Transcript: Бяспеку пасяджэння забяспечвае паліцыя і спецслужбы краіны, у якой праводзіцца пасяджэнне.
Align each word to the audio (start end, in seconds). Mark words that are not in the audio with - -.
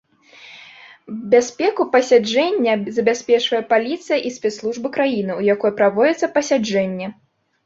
Бяспеку 1.33 1.81
пасяджэння 1.95 2.73
забяспечвае 2.97 3.61
паліцыя 3.75 4.19
і 4.31 4.33
спецслужбы 4.39 4.87
краіны, 4.97 5.37
у 5.39 5.43
якой 5.53 5.71
праводзіцца 5.83 6.33
пасяджэнне. 6.41 7.07